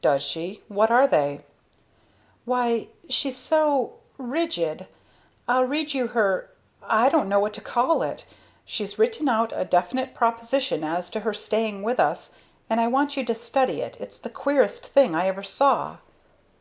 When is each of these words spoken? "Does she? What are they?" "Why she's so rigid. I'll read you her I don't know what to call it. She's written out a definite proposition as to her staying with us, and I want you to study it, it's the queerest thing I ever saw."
"Does 0.00 0.22
she? 0.22 0.62
What 0.68 0.92
are 0.92 1.08
they?" 1.08 1.40
"Why 2.44 2.86
she's 3.08 3.36
so 3.36 3.94
rigid. 4.16 4.86
I'll 5.48 5.64
read 5.64 5.92
you 5.92 6.06
her 6.06 6.50
I 6.84 7.08
don't 7.08 7.28
know 7.28 7.40
what 7.40 7.52
to 7.54 7.60
call 7.60 8.02
it. 8.04 8.26
She's 8.64 8.96
written 8.96 9.28
out 9.28 9.52
a 9.52 9.64
definite 9.64 10.14
proposition 10.14 10.84
as 10.84 11.10
to 11.10 11.18
her 11.18 11.34
staying 11.34 11.82
with 11.82 11.98
us, 11.98 12.36
and 12.70 12.80
I 12.80 12.86
want 12.86 13.16
you 13.16 13.24
to 13.24 13.34
study 13.34 13.80
it, 13.80 13.96
it's 13.98 14.20
the 14.20 14.30
queerest 14.30 14.86
thing 14.86 15.16
I 15.16 15.26
ever 15.26 15.42
saw." 15.42 15.96